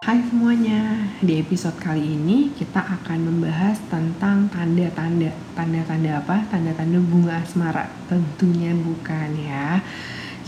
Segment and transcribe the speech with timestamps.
[0.00, 5.28] Hai semuanya, di episode kali ini kita akan membahas tentang tanda-tanda.
[5.52, 6.40] Tanda-tanda apa?
[6.48, 7.84] Tanda-tanda bunga asmara.
[8.08, 9.76] Tentunya bukan ya.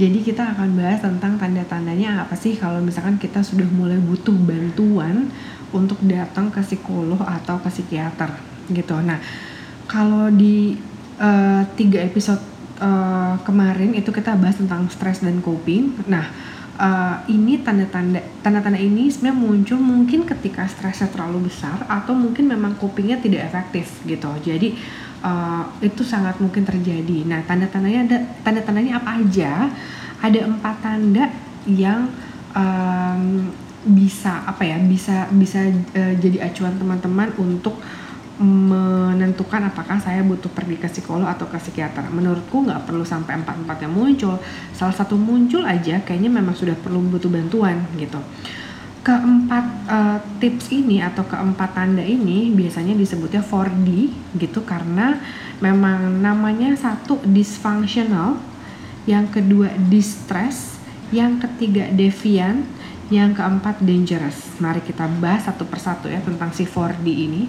[0.00, 5.29] Jadi kita akan bahas tentang tanda-tandanya apa sih Kalau misalkan kita sudah mulai butuh bantuan
[5.68, 8.32] Untuk datang ke psikolog atau ke psikiater
[8.72, 8.96] gitu.
[9.04, 9.21] Nah,
[9.84, 10.80] kalau di
[11.21, 12.40] uh, tiga episode
[12.80, 15.93] uh, kemarin itu kita bahas tentang stres dan coping.
[16.08, 16.25] Nah,
[16.79, 22.79] uh, ini tanda-tanda tanda-tanda ini sebenarnya muncul mungkin ketika stresnya terlalu besar atau mungkin memang
[22.79, 24.30] copingnya tidak efektif gitu.
[24.40, 24.79] Jadi
[25.25, 27.29] uh, itu sangat mungkin terjadi.
[27.29, 29.68] Nah tanda-tandanya ada tanda-tandanya apa aja?
[30.22, 31.25] Ada empat tanda
[31.66, 32.06] yang
[32.55, 33.50] um,
[33.83, 35.66] bisa apa ya bisa bisa
[35.98, 37.75] uh, jadi acuan teman-teman untuk
[38.41, 42.09] menentukan apakah saya butuh pergi ke psikolog atau ke psikiater.
[42.09, 44.41] Menurutku nggak perlu sampai empat-empatnya muncul.
[44.72, 48.16] Salah satu muncul aja kayaknya memang sudah perlu butuh bantuan gitu.
[49.02, 55.19] Keempat uh, tips ini atau keempat tanda ini biasanya disebutnya 4D gitu karena
[55.58, 58.39] memang namanya satu dysfunctional,
[59.05, 60.78] yang kedua distress,
[61.11, 62.62] yang ketiga deviant,
[63.12, 64.56] yang keempat dangerous.
[64.56, 67.44] Mari kita bahas satu persatu ya tentang si 4D ini.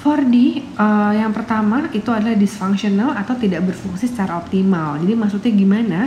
[0.00, 0.32] 4D uh,
[0.80, 4.96] eh, yang pertama itu adalah dysfunctional atau tidak berfungsi secara optimal.
[4.96, 6.00] Jadi maksudnya gimana?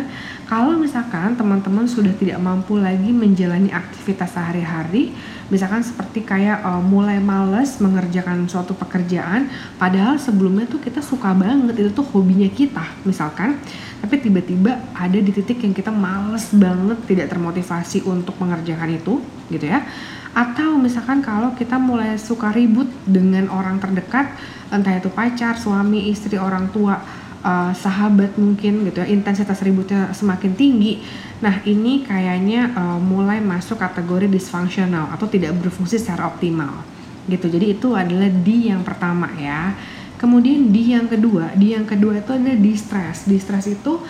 [0.49, 5.13] Kalau misalkan teman-teman sudah tidak mampu lagi menjalani aktivitas sehari-hari,
[5.53, 9.45] misalkan seperti kayak uh, mulai males mengerjakan suatu pekerjaan,
[9.77, 13.61] padahal sebelumnya tuh kita suka banget itu tuh hobinya kita, misalkan,
[14.01, 19.21] tapi tiba-tiba ada di titik yang kita males banget, tidak termotivasi untuk mengerjakan itu,
[19.53, 19.85] gitu ya
[20.33, 24.33] atau misalkan kalau kita mulai suka ribut dengan orang terdekat
[24.73, 26.97] entah itu pacar, suami, istri, orang tua,
[27.45, 31.05] uh, sahabat mungkin gitu ya intensitas ributnya semakin tinggi.
[31.45, 36.81] Nah ini kayaknya uh, mulai masuk kategori dysfunctional atau tidak berfungsi secara optimal.
[37.29, 37.53] Gitu.
[37.53, 39.77] Jadi itu adalah di yang pertama ya.
[40.17, 41.53] Kemudian di yang kedua.
[41.53, 43.29] Di yang kedua itu adalah distress.
[43.29, 44.01] Distress itu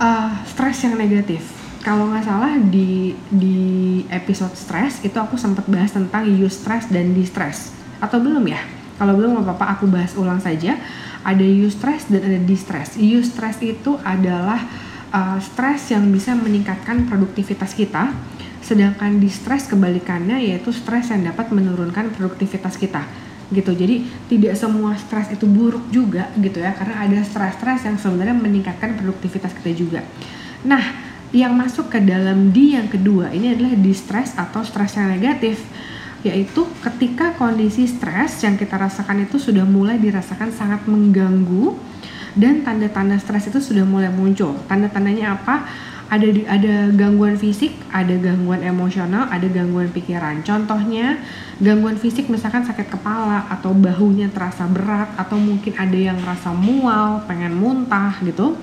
[0.00, 3.58] uh, stres yang negatif kalau nggak salah di di
[4.06, 7.74] episode stress itu aku sempat bahas tentang eustress dan distress.
[7.98, 8.62] Atau belum ya?
[8.96, 10.78] Kalau belum nggak apa-apa aku bahas ulang saja.
[11.26, 12.94] Ada eustress dan ada distress.
[12.94, 14.62] Eustress itu adalah
[15.10, 18.14] uh, stres yang bisa meningkatkan produktivitas kita
[18.62, 23.02] sedangkan distress kebalikannya yaitu stres yang dapat menurunkan produktivitas kita
[23.50, 23.74] gitu.
[23.74, 26.70] Jadi tidak semua stres itu buruk juga gitu ya.
[26.78, 30.00] Karena ada stres-stres yang sebenarnya meningkatkan produktivitas kita juga.
[30.62, 35.64] Nah yang masuk ke dalam di yang kedua ini adalah distress atau stres yang negatif
[36.22, 41.74] yaitu ketika kondisi stres yang kita rasakan itu sudah mulai dirasakan sangat mengganggu
[42.38, 44.56] dan tanda-tanda stres itu sudah mulai muncul.
[44.70, 45.66] Tanda-tandanya apa?
[46.12, 50.44] Ada ada gangguan fisik, ada gangguan emosional, ada gangguan pikiran.
[50.44, 51.18] Contohnya
[51.58, 57.24] gangguan fisik misalkan sakit kepala atau bahunya terasa berat atau mungkin ada yang rasa mual,
[57.24, 58.54] pengen muntah gitu.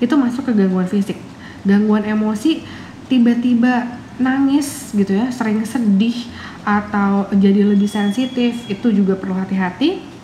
[0.00, 1.35] Itu masuk ke gangguan fisik
[1.66, 2.62] gangguan emosi
[3.10, 6.16] tiba-tiba nangis gitu ya sering sedih
[6.64, 10.14] atau jadi lebih sensitif itu juga perlu hati-hati.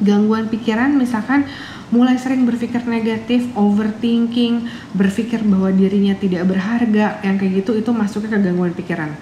[0.00, 1.44] Gangguan pikiran misalkan
[1.92, 4.64] mulai sering berpikir negatif, overthinking,
[4.96, 9.12] berpikir bahwa dirinya tidak berharga, yang kayak gitu itu masuknya ke gangguan pikiran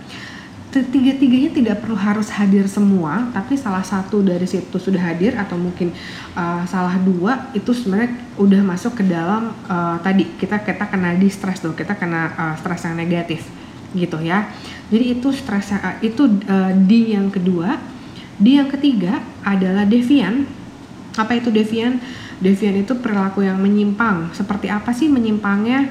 [0.69, 5.97] tiga-tiganya tidak perlu harus hadir semua, tapi salah satu dari situ sudah hadir atau mungkin
[6.37, 11.33] uh, salah dua itu sebenarnya udah masuk ke dalam uh, tadi kita kita kena di
[11.33, 13.49] stres tuh, kita kena uh, stres yang negatif
[13.97, 14.53] gitu ya.
[14.93, 17.81] Jadi itu stres uh, itu uh, di yang kedua,
[18.37, 20.45] di yang ketiga adalah devian.
[21.17, 21.97] Apa itu devian?
[22.39, 24.31] Devian itu perilaku yang menyimpang.
[24.37, 25.91] Seperti apa sih menyimpangnya?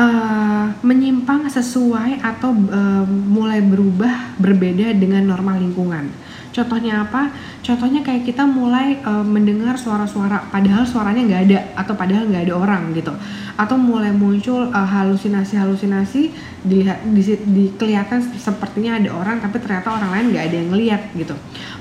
[0.00, 6.08] Uh, menyimpang sesuai atau uh, mulai berubah berbeda dengan normal lingkungan.
[6.50, 7.30] Contohnya apa?
[7.62, 12.54] Contohnya kayak kita mulai uh, mendengar suara-suara padahal suaranya nggak ada atau padahal nggak ada
[12.58, 13.14] orang gitu.
[13.54, 16.34] Atau mulai muncul uh, halusinasi-halusinasi
[16.66, 21.02] dilihat di, di kelihatan sepertinya ada orang tapi ternyata orang lain nggak ada yang ngeliat
[21.14, 21.34] gitu.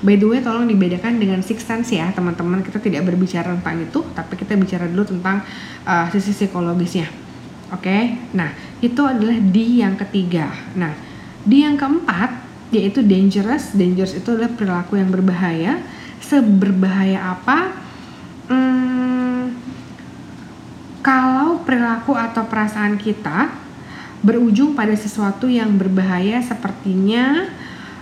[0.05, 2.61] By the way tolong dibedakan dengan six sense ya teman-teman.
[2.61, 5.41] Kita tidak berbicara tentang itu tapi kita bicara dulu tentang
[5.89, 7.28] uh, sisi psikologisnya
[7.69, 8.03] Oke, okay?
[8.33, 8.49] nah
[8.81, 10.49] itu adalah di yang ketiga.
[10.73, 10.93] Nah,
[11.45, 13.73] di yang keempat yaitu dangerous.
[13.73, 15.81] Dangerous itu adalah perilaku yang berbahaya.
[16.21, 17.73] Seberbahaya apa?
[18.49, 19.53] Hmm,
[21.05, 23.53] kalau perilaku atau perasaan kita
[24.19, 27.47] berujung pada sesuatu yang berbahaya sepertinya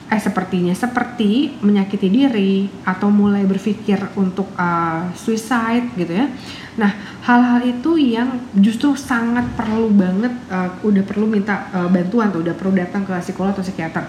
[0.08, 6.32] eh sepertinya seperti menyakiti diri atau mulai berpikir untuk uh, suicide gitu ya.
[6.80, 6.96] Nah,
[7.28, 12.56] hal-hal itu yang justru sangat perlu banget uh, udah perlu minta uh, bantuan tuh, udah
[12.56, 14.08] perlu datang ke psikolog atau psikiater.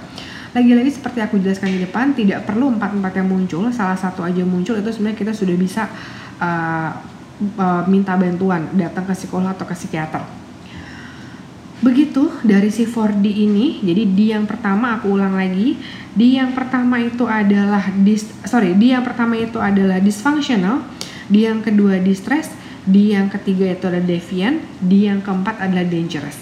[0.54, 4.78] Lagi-lagi seperti aku jelaskan di depan, tidak perlu empat-empat yang muncul, salah satu aja muncul
[4.78, 5.90] itu sebenarnya kita sudah bisa
[6.38, 6.94] uh,
[7.58, 10.47] uh, minta bantuan, datang ke psikolog atau ke psikiater.
[11.78, 15.78] Begitu dari si 4D ini, jadi di yang pertama aku ulang lagi,
[16.10, 20.82] di yang pertama itu adalah dis, sorry, di yang pertama itu adalah dysfunctional,
[21.30, 22.50] di yang kedua distress,
[22.82, 26.34] di yang ketiga itu ada deviant, di yang keempat adalah dangerous.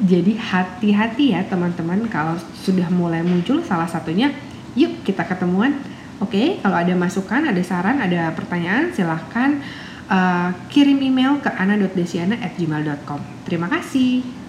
[0.00, 4.32] Jadi hati-hati ya teman-teman kalau sudah mulai muncul salah satunya,
[4.72, 5.76] yuk kita ketemuan.
[6.22, 9.60] Oke, kalau ada masukan, ada saran, ada pertanyaan, silahkan
[10.08, 13.20] uh, kirim email ke ana.desiana@gmail.com.
[13.44, 14.43] Terima kasih.